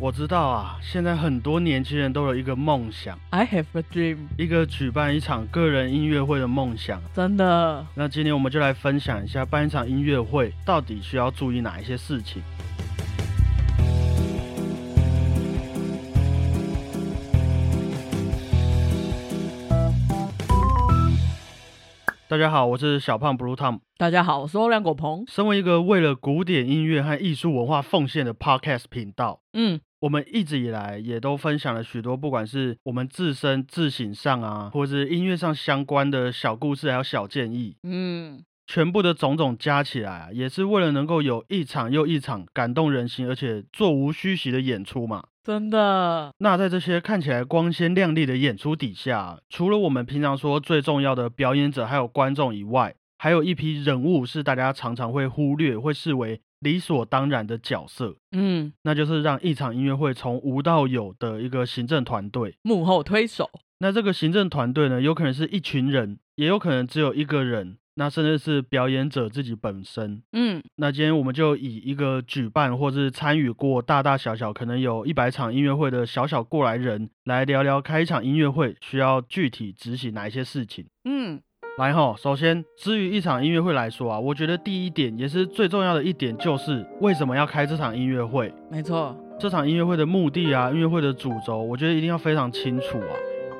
[0.00, 7.00] 我知道啊，现在很多年轻人都有一个梦想，I have a dream，一个举办一场个人音乐会的梦想。
[7.14, 7.86] 真的。
[7.94, 12.42] 那今天我们就来分享一下办一场音乐会到底需要注意哪一些事情。
[22.26, 23.78] 大家好，我是小胖 Blue Tom。
[23.96, 25.24] 大家好，我是欧亮果鹏。
[25.28, 45.24] 身为一个为了古典音乐和艺术文化奉献的 Podcast 频道，嗯，我们一直以来也都分享了许多，不管是我们自身自省上啊，或是音乐上相关的小故事，还有小建议，嗯，全部的种种加起来啊，也是为了能够有一场又一场感动人心，而且座无虚席的演出嘛。
[45.42, 58.18] 真的，那在这些看起来光鲜亮丽的演出底下，除了我们平常说最重要的表演者还有观众以外，还有一批人物是大家常常会忽略、会视为理所当然的角色。
[58.32, 62.58] 嗯，那就是让一场音乐会从无到有的一个行政团队。
[62.60, 63.50] 幕后推手。
[63.78, 70.22] 那这个行政团队呢，有可能是一群人，也有可能只有一个人，那甚至是表演者自己本身。
[70.32, 80.84] 嗯，那今天我们就以一个举办或是参与过大大小小可能有一百场音乐会的小小过来人，来聊聊开一场音乐会需要具体执行哪一些事情。
[81.06, 81.40] 嗯，
[81.76, 88.54] 来吼，首先，至于一场音乐会来说啊，我觉得第一点也是最重要的一点，就是为什么要开这场音乐会。
[88.70, 89.16] 没错。
[89.40, 93.12] 这场音乐会的目的啊，音乐会的主轴，我觉得一定要非常清楚啊，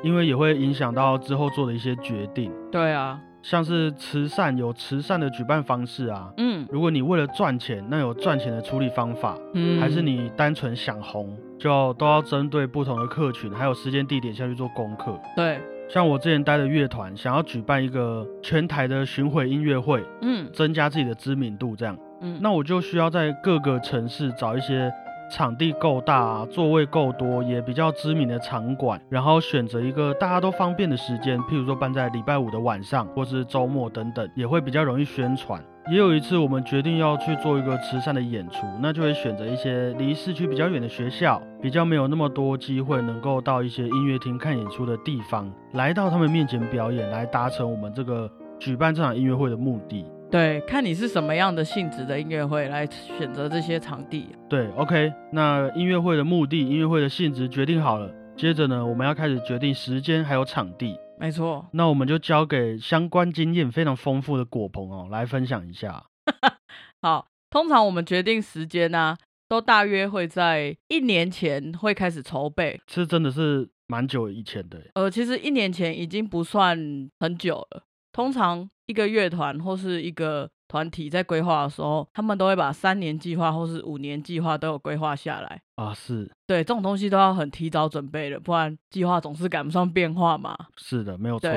[0.04, 2.52] 因为也会影响到之后做的一些决定。
[2.70, 3.20] 对啊。
[3.42, 15.20] 像是慈善有慈善的举办方式啊，嗯如果你为了赚钱，那有赚钱的处理方法，嗯，还是你单纯想红，就都要针对不同的客群，还有时间地点下去做功课。
[15.36, 21.96] 对，像我之前待的乐团，想要举办一个全台的巡回音乐会，嗯增加自己的知名度，这样。
[22.20, 24.90] 嗯，那我就需要在各个城市找一些
[25.30, 35.62] 场地够大、啊、座位够多，也比较知名的场馆，然后选择一个大家都方便的时间，譬如说办在礼拜五的晚上，或是周末等等，也会比较容易宣传。
[35.90, 50.06] 也有一次，我们决定要去做一个慈善的演出，那就会选择一些离市区比较远的学校，比较没有那么多机会能够到一些音乐厅看演出的地方，来到他们面前表演，来达成我们这个举办这场音乐会的目的。
[50.30, 54.28] 对，看你是什么样的性质的音乐会来选择这些场地。
[54.48, 60.98] 对，OK，那音乐会的目的、音乐会的性质决定好了，接着呢，我们要开始决定时间还有场地。
[61.24, 61.66] 没错。
[61.72, 66.04] 那我们就交给相关经验非常丰富的果鹏哦来分享一下。
[67.00, 69.16] 好，通常我们决定时间呢、
[69.48, 72.78] 都大约会在一年前会开始筹备。
[72.86, 76.78] 这真的是蛮久以前的耶，呃，其实一年前已经不算
[77.18, 77.84] 很久了。
[78.12, 85.60] 通常一个乐团或是一个团体在规划的时候，他们都会把三年计划或是五年计划都有规划下来。
[85.76, 90.56] 啊，是对，这种东西都要很提早准备的，不然计划总是赶不上变化嘛。
[90.76, 91.50] 是的，没有错。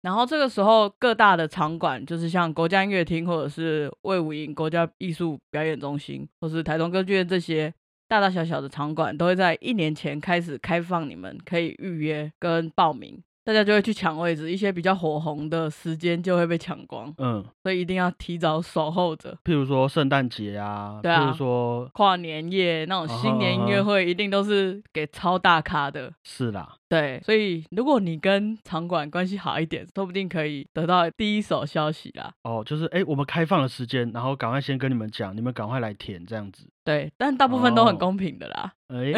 [0.00, 7.74] 然后这个时候，各大的场馆，就是像国家音乐厅或者是魏武营国家艺术表演中心，或是台中歌剧院这些
[8.06, 19.34] 大大小小的场馆，都会在一年前开始开放，你们可以预约跟报名，大家就会去抢位置，一些比较火红的时间就会被抢光，嗯，所以一定要提早守候着。
[19.42, 26.12] 譬如说圣诞节啊，对啊譬如说跨年夜那种新年音乐会，一定都是给超大咖的。
[26.22, 32.30] 是啦，对，所以如果你跟场馆关系好一点，说不定可以得到第一手消息啦。
[32.42, 36.68] 哦，就是哎，我们开放的时间，然后赶快先跟你们讲，你们赶快来填这样子。
[36.84, 38.74] 对，但大部分都很哦公平的啦。
[38.88, 39.14] 哎，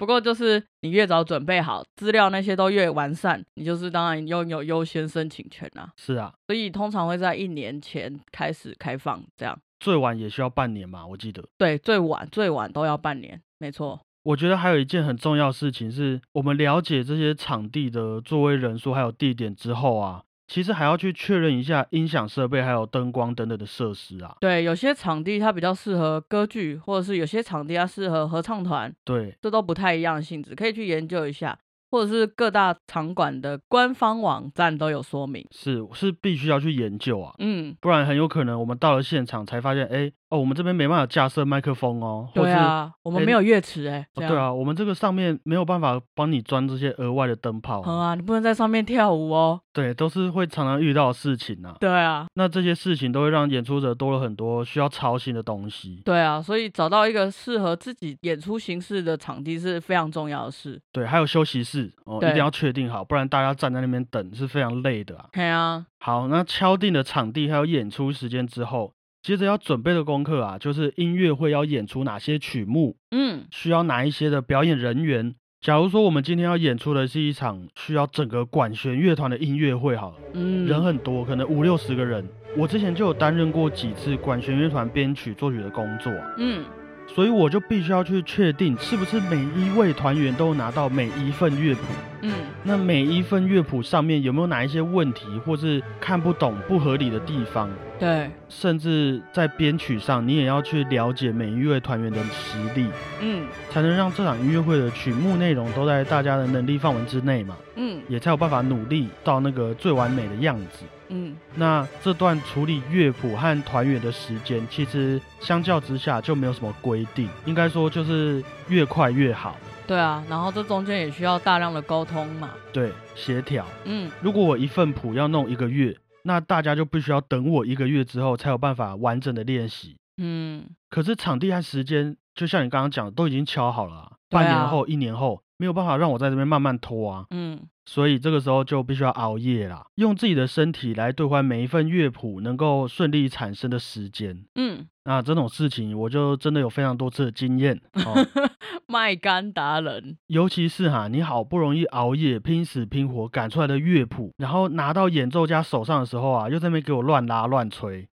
[0.01, 5.94] 不过就是你越早准备好资料，那些都越完善，你就是当然拥有优先申请权啦。
[5.95, 11.47] 是啊，所以通常会在一年前开始开放，这样最晚也需要半年嘛，我记得。
[11.56, 14.00] 对，最晚最晚都要半年，没错。
[14.23, 24.36] 我觉得还有一件很重要的事情是，我们了解这些场地的座位人数还有地点之后啊，其实还要去确认一下音响设备还有灯光等等的设施啊。
[24.42, 31.57] 对，有些场地它比较适合歌剧，或者是有些场地它适合合唱团，对，这都不太一样的性质，可以去研究一下，
[31.89, 35.48] 或者是各大场馆的官方网站都有说明。
[35.51, 49.60] 是是必须要去研究啊，嗯，不然很有可能我们到了现场才发现，哎，哦，我们这边没办法架设麦克风哦，对啊，我们诶没有乐池哎、对啊，我们这个上面没有办法帮你装这些额外的灯泡好啊，啊，你不能在上面跳舞哦。
[49.74, 51.75] 对，都是会常常遇到的事情啊。
[51.81, 56.01] 对啊，那这些事情都会让演出者多了很多需要操心的东西。
[56.06, 60.81] 对啊，所以找到一个适合自己演出形式的场地是非常重要的事。
[60.94, 65.25] 对，还有休息室哦，一定要确定好，不然大家站在那边等是非常累的啊。
[65.34, 75.35] 对啊，好，那敲定了场地还有演出时间之后，接着要准备的功课啊，就是音乐会要演出哪些曲目，嗯需要哪一些的表演人员。
[75.62, 82.27] 假如说我们今天要演出的是一场需要整个管弦乐团的音乐会，好了，嗯，人很多，可能五六十个人。
[82.57, 86.65] 我之前就有担任过几次管弦乐团编曲作曲的工作啊，嗯
[87.13, 91.81] 所以我就必须要去确定是不是每一位团员都拿到每一份乐谱。
[92.24, 97.68] 嗯那每一份乐谱上面有没有哪一些问题，或是看不懂、不合理的地方？
[98.00, 102.86] 对，甚至在编曲上，你也要去了解每一位团员的实力，
[103.19, 110.86] 嗯才能让这场音乐会的曲目内容都在大家的能力范围之内嘛，嗯也才有办法努力到那个最完美的样子。
[111.12, 119.56] 嗯那这段处理乐谱和团员的时间，其实相较之下就没有什么规定，应该说就是越快越好。
[119.86, 122.52] 对啊，然后这中间也需要大量的沟通嘛。
[122.72, 123.66] 对，协调。
[123.84, 129.98] 嗯如果我一份谱要弄一个月，那大家就必须要等我一个月之后才有办法完整的练习。
[130.18, 137.25] 嗯，可是场地和时间，就像你刚刚讲的，都已经敲好了啊、啊半年后、一年后，没有办法让我在这边慢慢拖啊。
[137.31, 137.60] 嗯
[137.91, 144.45] 所以这个时候就必须要熬夜啦，用自己的身体来兑换每一份乐谱能够顺利产生的时间。
[144.55, 148.25] 嗯，那这种事情，我就真的有非常多次的经验 哦。
[148.88, 150.17] 卖干达人。
[150.27, 158.07] 尤其是哈，你好不容易熬夜拼死拼活赶出来的乐谱，然后拿到演奏家手上的时候啊，又在那边给我乱拉乱吹，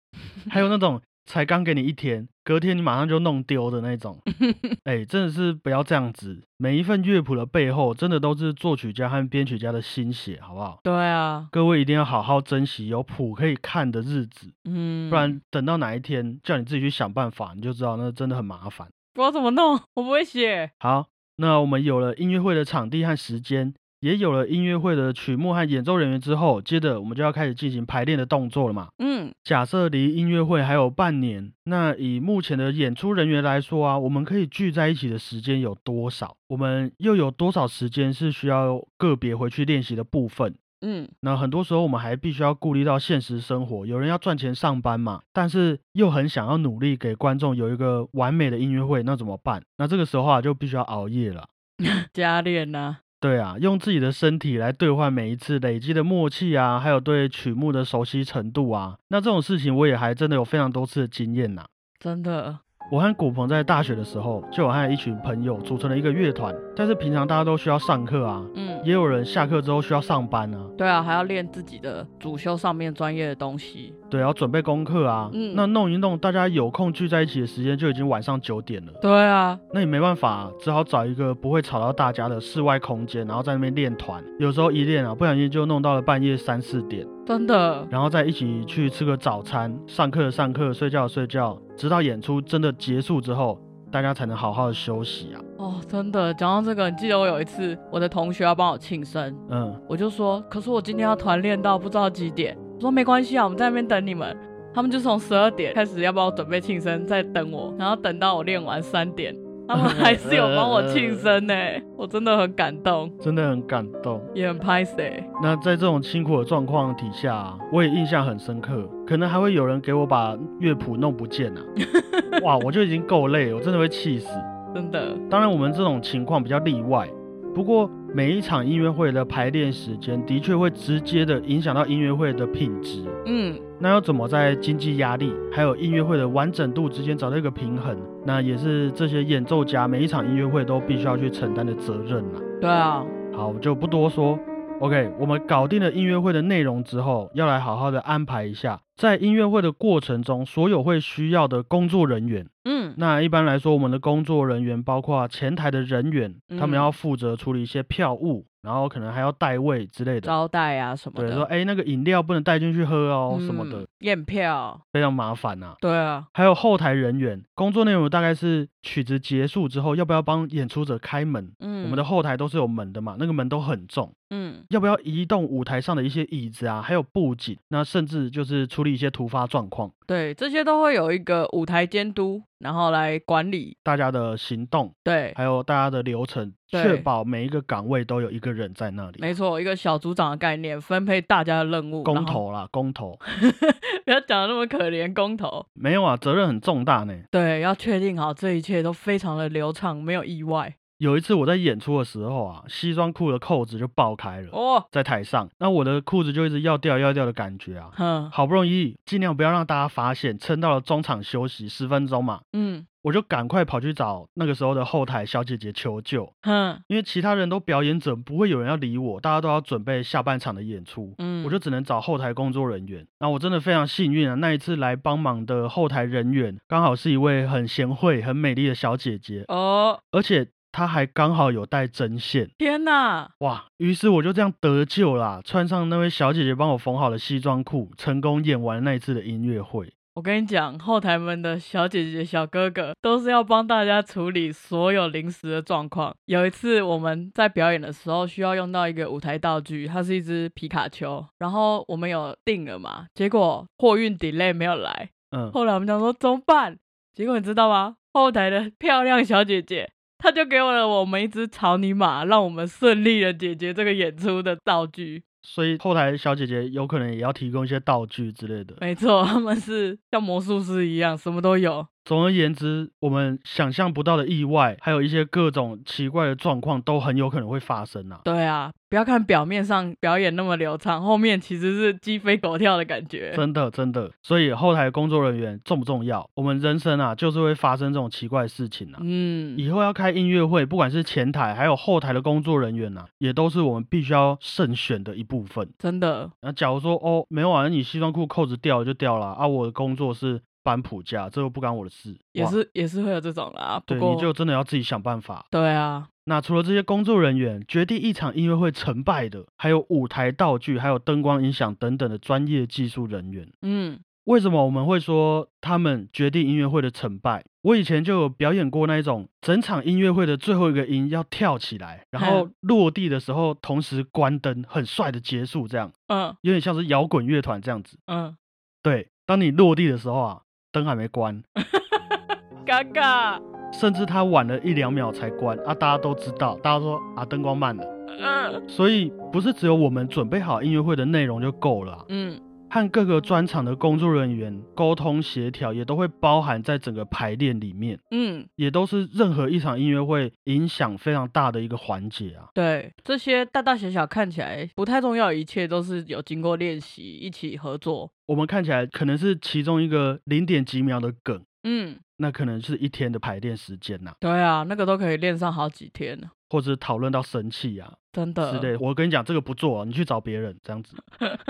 [0.49, 4.19] 还有那种才刚给你一天，隔天你马上就弄丢的那种，
[4.85, 6.43] 哎，真的是不要这样子。
[6.57, 10.81] 每一份乐谱的背后，真的都是作曲家和编曲家的心血，好不好？
[10.83, 18.89] 对啊，各位一定要好好珍惜有谱可以看的日子，嗯，不然等到哪一天叫你自己去想办法，你就知道那真的很麻烦。
[19.13, 20.73] 不知道怎么弄， 我不会写。
[20.79, 21.07] 好，
[21.37, 23.73] 那我们有了音乐会的场地和时间，
[24.05, 28.89] 也有了音乐会的曲目和演奏人员之后，接着我们就要开始进行排练的动作了嘛。
[28.99, 36.37] 嗯假设离音乐会还有半年，那以目前的演出人员来说啊，我们可以聚在一起的时间有多少？
[36.49, 40.55] 我们又有多少时间是需要个别回去练习的部分？
[40.83, 49.63] 嗯那很多时候我们还必须要顾虑到现实生活，有人要赚钱上班嘛，但是又很想要努力给观众有一个完美的音乐会，那怎么办？
[49.79, 51.49] 那这个时候啊，就必须要熬夜了。
[52.13, 52.99] 加练呐。
[53.25, 58.99] 对啊，用自己的身体来兑换每一次累积的默契啊，还有对曲目的熟悉程度啊。
[59.09, 61.65] 那这种事情我也还真的有非常多次的经验呐、
[61.99, 62.59] 真的。
[62.95, 73.93] 我和古鹏在大学的时候，就有和一群朋友组成了一个乐团，但是平常大家都需要上课啊，嗯，也有人下课之后需要上班啊，对啊，还要练自己的主修上面专业的东西。
[74.09, 75.29] 对，要准备功课啊。
[75.33, 78.93] 嗯那弄一弄，大家有空聚在一起的时间就已经晚上九点了。
[79.03, 84.23] 对啊，那也没办法，只好找一个不会吵到大家的室外空间，然后在那边练团。
[84.39, 87.87] 有时候一练啊，不小心就弄到了半夜三四点，真的。
[87.91, 93.61] 然后再一起去吃个早餐，上课的上课，睡觉的睡觉，直到演出真的结束之后，
[93.91, 95.41] 大家才能好好的休息啊。
[95.59, 96.33] 哦，真的。
[96.35, 102.57] 讲到这个，你记得我有一次，我的同学要帮我庆生，嗯，我就说，可是我今天要团练到不知道几点。
[102.75, 104.37] 我说没关系啊，我们在那边等你们。
[104.75, 109.33] 他们就从十二点开始要帮我准备庆生，再等我，然后等到我练完三点，
[109.69, 111.55] 他们还是有帮我庆生呢，
[111.97, 114.21] 我真的很感动，真的很感动。
[114.35, 115.25] 也很拍谁。
[115.43, 121.61] 那在这种辛苦的状况底下啊，我也印象很深刻，可能还会有人给我把乐谱弄不见啊。
[122.45, 124.29] 哇，我就已经够累了，我真的会气死。
[124.75, 127.09] 真的，当然，我们这种情况比较例外。
[127.55, 133.05] 不过，每一场音乐会的排练时间的确会直接的影响到音乐会的品质。
[133.27, 137.97] 嗯，那要怎么在经济压力还有音乐会的完整度之间找到一个平衡？
[138.27, 142.41] 那也是这些演奏家每一场音乐会都必须要去承担的责任啦。
[142.61, 144.37] 对啊，好，我就不多说。
[144.81, 152.47] OK，我们搞定了音乐会的内容之后，要来好好的安排一下，在音乐会的过程中，所有会需要的工作人员。
[152.65, 160.23] 嗯那一般来说，我们的工作人员包括前台的人员，他们嗯要负责处理一些票务，然后可能还要带位之类的。
[160.23, 161.21] 招待啊什么。
[161.21, 171.53] 的对，的，说哎、那个饮料不能带进去喝哦，什么的嗯，，验票，非常麻烦呐、对啊，还有后台人员，工作内容大概是曲子结束之后，要不要帮演出者开门？
[171.61, 174.65] 嗯，我们的后台都是有门的嘛，那个门都很重，嗯。
[174.71, 189.19] 要不要移动舞台上的一些椅子啊，还有布景，那甚至就是处理一些突发状况，对，这些都会有一个舞台监督，然后来管理，大家的行动，对，还有大家的流程，对确保每一个岗位都有一个人在那里。
[189.21, 193.19] 没错，一个小组长的概念，分配大家的任务，公然后投啦，公投
[194.05, 197.15] 不要讲的那么可怜，公投，没有啊，责任很重大呢。
[197.31, 207.91] 对，要确定好这一切都非常的流畅，没有意外，有一次我在演出的时候啊，西装裤的扣子就爆开了，哦，在台上，那我的裤子就一直要掉要掉的感觉啊。
[207.95, 212.87] 哼，好不容易尽量不要让大家发现，撑到了中场休息十分钟嘛，嗯。
[213.05, 223.07] 我就赶快跑去找那个时候的后台小姐姐求救，哼，因为其他人都表演者，不会有人要理我，大家都要准备下半场的演出，嗯，我就只能找后台工作人员。
[223.21, 232.51] 那我真的非常幸运啊，那一次来帮忙的后台人员刚好是一位很贤惠、很美丽的小姐姐，哦，而且她还刚好有带针线。
[232.59, 233.67] 天哪，哇！
[233.77, 239.93] 于是我就这样得救啦，穿上那位小姐姐帮我缝好的西装裤，成功演完那一次的音乐会。
[240.17, 246.13] 我跟你讲，后台们的小姐姐、小哥哥都是要帮大家处理所有临时的状况。
[246.27, 256.77] 有一次我们在表演的时候，需要用到一个舞台道具，它是一只皮卡丘，然后我们有订了嘛，结果货运 delay 没有来，嗯，后来我们想说怎么办？
[257.15, 257.95] 结果你知道吗？
[258.13, 259.91] 后台的漂亮小姐姐，
[260.25, 265.23] 她就给我了我们一只草泥马，让我们顺利的解决这个演出的道具。
[265.43, 268.75] 所以后台小姐姐有可能也要提供一些道具之类的。
[268.81, 271.87] 没错，他们是像魔术师一样，什么都有。
[272.05, 278.21] 总而言之，我们想象不到的意外，还有一些各种奇怪的状况，都很有可能会发生啊。
[278.25, 283.33] 对啊，不要看表面上表演那么流畅，后面其实是鸡飞狗跳的感觉。
[283.35, 284.11] 真的，真的。
[284.23, 286.29] 所以后台工作人员重不重要？
[286.35, 288.99] 我们人生啊，就是会发生这种奇怪的事情啊。
[289.01, 295.67] 嗯，以后要开音乐会，不管是前台还有后台的工作人员啊，也都是我们必须要慎选的一部分。
[295.79, 302.17] 真的，那假如说哦，没有啊，你西装裤扣子掉了就掉了啊，我的工作是搬谱架，这又不干我的事。
[302.33, 303.81] 也是也是会有这种啦。
[303.87, 305.47] 不对，过你就真的要自己想办法。
[305.51, 313.49] 对啊，那除了这些工作人员决定一场音乐会成败的，还有舞台道具、还有灯光音响等等的专业技术人员。
[313.63, 317.45] 嗯为什么我们会说他们决定音乐会的成败？
[317.61, 327.99] 我以前就有表演过那一种，整场音乐会的最后一个音要跳起来，然后落地的时候同时关灯，很帅的结束，这样嗯有点像是摇滚乐团这样子。
[328.07, 328.35] 嗯，
[328.83, 330.41] 对，当你落地的时候啊，
[330.75, 331.41] 灯还没关，
[332.67, 333.41] 尴尬。
[333.73, 337.85] 甚至他晚了一两秒才关啊，大家都知道，大家说啊灯光慢了，
[338.21, 338.69] 嗯。
[338.69, 342.39] 所以不是只有我们准备好音乐会的内容就够了啊、嗯，
[342.75, 352.49] 和各个专场的工作人员沟通协调，也都会包含在整个排练里面，嗯，也都是任何一场音乐会影响非常大的一个环节啊。
[352.53, 358.11] 对，这些大大小小看起来不太重要，一切都是有经过练习，一起合作。
[358.27, 368.53] 我们看起来可能是其中一个零点几秒的梗，嗯，那可能是一天的排练时间呐、对啊，那个都可以练上好几天呢，或者讨论到生气啊真的。
[368.53, 368.79] 之类的。
[368.79, 370.95] 我跟你讲，这个不做、啊，你去找别人，这样子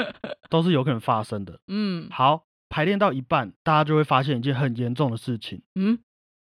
[0.49, 1.61] 都是有可能发生的。
[1.69, 5.99] 嗯好，排练到一半，大家就会发现一件很严重的事情：嗯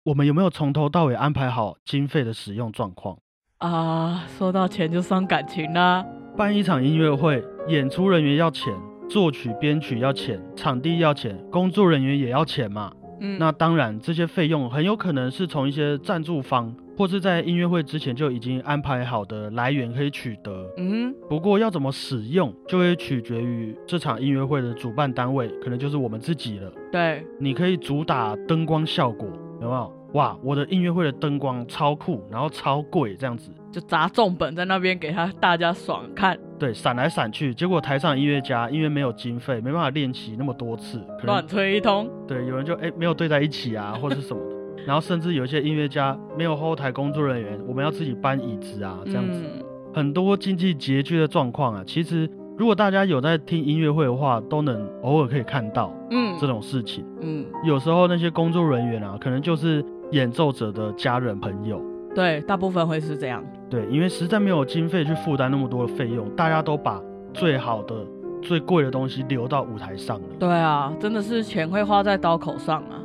[0.04, 3.18] 我们有没有从头到尾安排好经费的使用状况？
[3.60, 6.06] 啊，说到钱就伤感情啦。
[6.36, 8.74] 办一场音乐会，演出人员要钱，
[9.10, 12.92] 作曲编曲要钱，场地要钱，工作人员也要钱嘛。
[13.22, 20.70] 嗯，那当然，这些费用很有可能是从一些赞助方，或是在音乐会之前就已经安排好的来源可以取得。
[20.76, 26.70] 嗯不过要怎么使用，就会取决于这场音乐会的主办单位，可能就是我们自己了。
[26.92, 29.30] 对，你可以主打灯光效果，
[29.62, 29.94] 有没有？
[30.12, 33.50] 哇，我的音乐会的灯光超酷，然后超贵，这样子。
[33.72, 42.10] 就砸重本在那边给他大家爽看，对，闪来闪去，结果台上音乐家因为没有经费，没办法练习那么多次，可乱能吹一通。
[42.28, 44.59] 对有人就哎没有对在一起啊，或是什么的。
[44.90, 49.40] 然后甚至有一些音乐家没有后台工作人员，我们要自己搬椅子啊，这样子。
[49.40, 57.04] 嗯很多经济拮据的状况啊，其实如果大家有在听音乐会的话，都能偶尔可以看到嗯这种事情。
[57.22, 61.80] 嗯，有时候那些工作人员啊，可能就是演奏者的家人朋友。
[62.16, 63.44] 对，大部分会是这样。
[63.68, 67.02] 对，因为实在没有经费去负担那么多的费用，大家都把
[67.34, 67.96] 最好的、
[68.44, 70.28] 最贵的东西留到舞台上了。
[70.40, 72.99] 对啊，真的是钱会花在刀口上啊。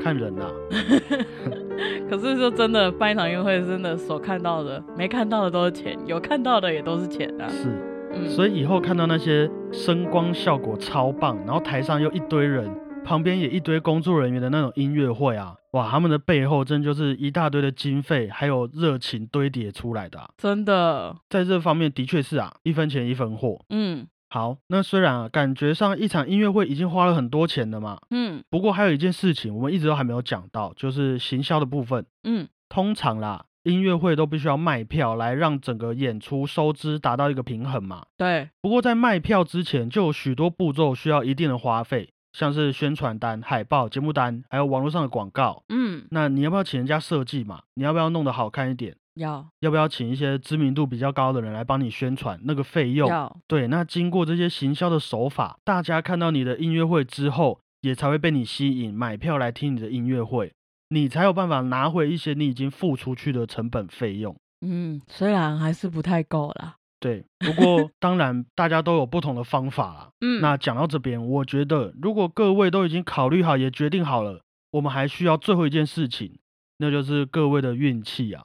[0.00, 0.50] 看人啊，
[2.08, 7.46] 可是说真的，办一场音乐会，真的所看到的、没看到的都是钱，有看到的也都是钱啊。
[7.48, 7.68] 是，
[8.14, 20.30] 嗯，所以以后看到那些声光效果超棒，然后台上又一堆人，旁边也一堆工作人员的那种音乐会啊，哇，他们的背后真就是一大堆的经费还有热情堆叠出来的、啊。
[20.38, 23.64] 真的，在这方面的确是啊，一分钱一分货。
[23.68, 32.06] 嗯好，那虽然啊，感觉上一场音乐会已经花了很多钱了嘛，嗯不过还有一件事情我们一直都还没有讲到，就是行销的部分。
[32.22, 38.06] 嗯，通常啦，音乐会都必须要卖票来让整个演出收支达到一个平衡嘛。
[38.16, 45.64] 对，不过在卖票之前，就有许多步骤需要一定的花费，像是宣传单、海报、节目单，还有网络上的广告。
[45.68, 47.62] 嗯那你要不要请人家设计嘛？
[47.74, 48.94] 你要不要弄得好看一点？
[49.14, 53.08] 要要不要请一些知名度比较高的人来帮你宣传那个费用？
[53.08, 60.52] 要，对，那经过这些行销的手法，大家看到你的音乐会之后，也才会被你吸引，买票来听你的音乐会，
[60.90, 64.36] 你才有办法拿回一些你已经付出去的成本费用。
[64.60, 66.76] 嗯，虽然还是不太够啦。
[67.00, 70.10] 对，不过当然大家都有不同的方法啦。
[70.20, 76.38] 嗯，那讲到这边，我觉得如果各位都已经考虑好，也决定好了，我们还需要最后一件事情，
[76.76, 78.44] 那就是各位的运气啊。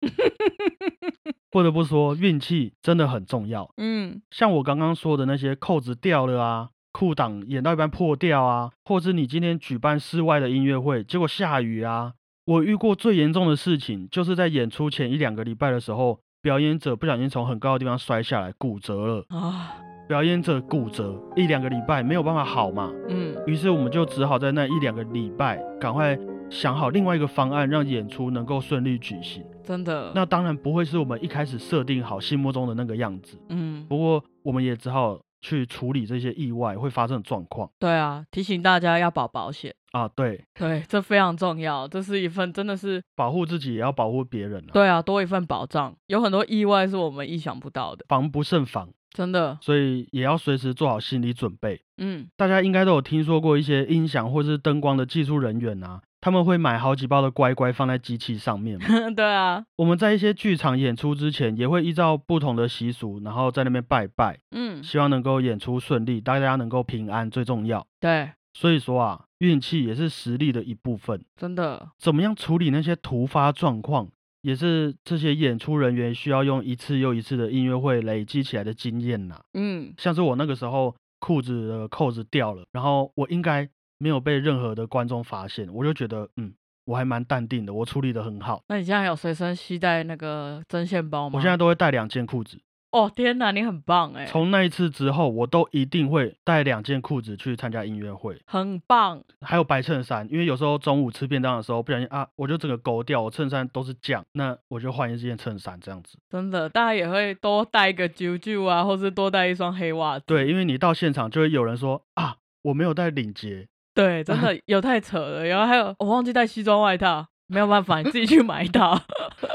[1.50, 3.70] 不得不说，运气真的很重要。
[3.78, 12.12] 嗯，像我刚刚说的那些扣子掉了啊，裤裆演到一半破掉啊，或是你今天举办室外的音乐会，结果下雨啊。
[12.44, 19.24] 我遇过最严重的事情，就是在演出前一两个礼拜的时候，表演者不小心从很高的地方摔下来，骨折了。
[19.30, 19.72] 啊，
[20.06, 26.16] 表演者骨折一两个礼拜没有办法好嘛，嗯，于是我们就只好在那一两个礼拜赶快
[26.48, 29.42] 想好另外一个方案，让演出能够顺利举行。
[29.66, 30.12] 真的。
[30.14, 39.74] 那当然不会是我们一开始设定好心目中的那个样子，嗯，不过我们也只好去处理这些意外会发生的状况对啊，提醒大家要保保险。
[39.92, 40.08] 啊。
[40.08, 45.94] 对，对，这非常重要，这是一份真的是保护自己也要保护别人啊，对啊，多一份保障。
[46.06, 49.58] 有很多意外是我们意想不到的，防不胜防，真的。
[49.60, 51.80] 所以也要随时做好心理准备。
[51.98, 58.86] 嗯，大家应该都有听说过一些音响或是灯光的技术人员啊，他们会买好几包的乖乖放在机器上面嘛。
[59.14, 67.86] 对啊，我们在一些剧场演出之前，也会依照不同的习俗，然后在那边拜拜，嗯，希望能够演出顺利，大家能够平安最重要。
[68.00, 71.24] 对，所以说啊，运气也是实力的一部分。
[71.36, 74.08] 真的，怎么样处理那些突发状况，
[74.42, 83.68] 也是这些演出人员需要用一次又一次的音乐会累积起来的经验呐、嗯，像是我那个时候裤子的扣子掉了，然后我应该
[83.98, 86.52] 没有被任何的观众发现，我就觉得嗯，
[86.84, 88.62] 我还蛮淡定的，我处理的很好。
[88.68, 91.36] 那你现在有随身携带那个针线包吗？
[91.36, 92.60] 我现在都会带两件裤子，
[92.92, 106.18] 哦，天哪，你很棒哎，从那一次之后，我都一定会带两件裤子去参加音乐会，很棒，还有白衬衫，因为有时候中午吃便当的时候不小心啊，我就整个勾掉，我衬衫都是酱，那我就换一件衬衫这样子。
[106.30, 110.24] 真的，大家也会多带一个啾啾啊，或是多带一双黑袜子。
[110.26, 115.44] 对，因为你到现场就会有人说啊，我没有带领结，对，真的有太扯了。
[115.46, 119.00] 然后还有我忘记带西装外套，没有办法，你自己去买一套。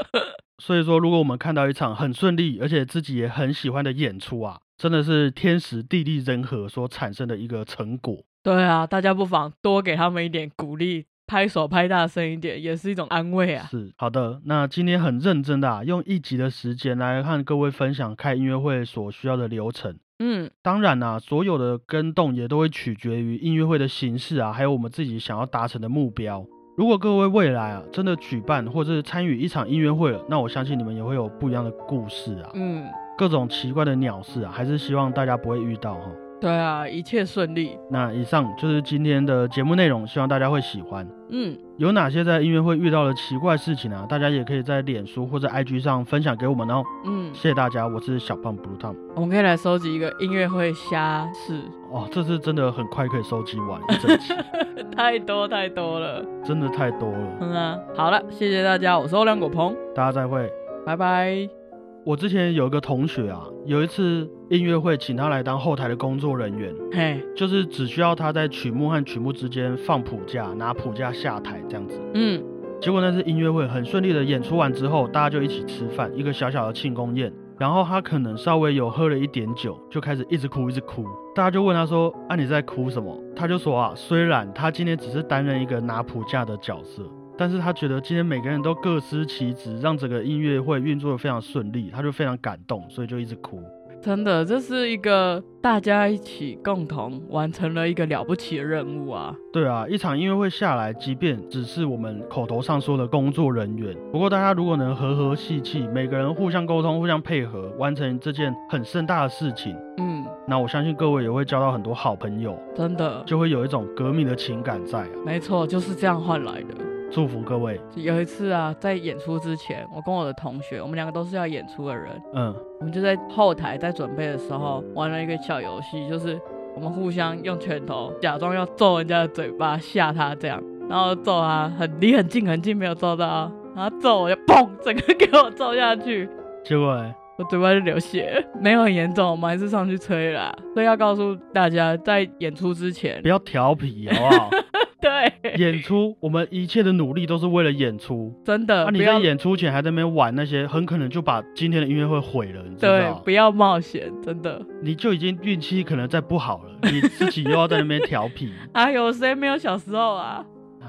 [0.58, 8.24] 所以说，如果我们看到一场很顺利，而且自己也很喜欢的演出啊，真的是天时地利人和所产生的一个成果。
[8.42, 13.68] 对啊，大家不妨多给他们一点鼓励，拍手拍大声一点，也是一种安慰啊。
[13.70, 19.96] 是好的，那今天很认真的啊，用一集的时间来和各位分享开音乐会所需要的流程。
[20.24, 26.46] 嗯，当然啦、所有的跟动也都会取决于音乐会的形式啊，还有我们自己想要达成的目标。
[26.76, 32.84] 如果各位未来啊真的举办或者是参与一场音乐会了，那我相信你们也会有不一样的故事啊，嗯，
[33.18, 36.08] 各种奇怪的鸟事啊，还是希望大家不会遇到哈。
[36.42, 37.78] 对啊，一切顺利。
[37.88, 41.06] 那以上就是今天的节目内容，希望大家会喜欢。
[41.30, 44.04] 嗯，有哪些在音乐会遇到的奇怪事情啊？
[44.08, 46.82] 大家也可以在脸书或者 IG 上分享给我们哦。
[47.04, 48.96] 嗯，谢谢大家，我是小胖 Blue Tom。
[49.14, 51.54] 我们可以来收集一个音乐会瞎事，
[51.92, 54.34] 哦，这次真的很快可以收集完一整集，
[54.96, 56.24] 太多太多了。
[56.44, 57.36] 真的太多了。
[57.40, 60.50] 嗯啊，好了，谢谢大家，我是欧良果鹏，大家再会。
[60.84, 61.61] 拜拜。
[62.04, 72.00] 我之前有一个同学啊，有一次音乐会请他来当后台的工作人员，嘿，就是只需要他在曲目和曲目之间放谱架，拿谱架下台这样子。
[72.14, 72.42] 嗯，
[72.80, 77.32] 结果那次音乐会很顺利的演出完之后，大家就一起吃饭，一个小小的庆功宴。
[77.56, 81.04] 然后他可能稍微有喝了一点酒，就开始一直哭，一直哭。
[81.32, 87.04] 大家就问他说：“啊，你在哭什么？”他就说：“啊，虽然他今天只是担任一个拿谱架的角色，
[87.36, 93.60] 但是他觉得今天每个人都各司其职，让整个音乐会运作的非常顺利，他就非常感动，所以就一直哭。
[94.00, 99.32] 真的，这是一个大家一起共同完成了一个了不起的任务啊。
[99.52, 115.08] 对啊，一场音乐会下来，即便只是我们口头上说的工作人员，不过大家如果能和和气气，每个人互相沟通、互相配合，完成这件很盛大的事情，嗯，那我相信各位也会交到很多好朋友，真的，就会有一种革命的情感在啊。
[115.24, 116.91] 没错，就是这样换来的。
[117.12, 126.40] 祝福各位，有一次啊，在演出之前，我跟我的同学，我们两个都是要演出的人，嗯，我们就在后台在准备的时候玩了一个小游戏，就是
[126.74, 136.26] 我们互相用拳头假装要揍人家的嘴巴吓他这样，然后揍他很离很近很近没有揍到，然后揍我就砰，整个给我揍下去，
[136.64, 137.14] 结果呢？
[137.36, 140.54] 我嘴巴就流血， 没有很严重，我们还是上去吹啦。
[140.74, 144.50] 所以要告诉大家，在演出之前不，要调皮好不好？
[145.42, 148.32] 对，演出，我们一切的努力都是为了演出。
[148.44, 152.92] 真的，啊，你在演出前还在那边玩那些，很可能就把今天的音乐会毁了，你知道，？
[152.92, 154.64] 对不要冒险，真的。
[154.80, 160.44] 你就已经运气可能再不好了，你自己又要在那边调皮， 哎呦，谁没有小时候啊？
[160.80, 160.86] 哎，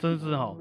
[0.00, 0.56] 真是哦。